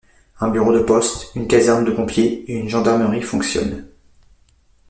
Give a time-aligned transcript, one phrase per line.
[0.39, 3.87] Un bureau de poste, une caserne de pompiers et une gendarmerie fonctionnent.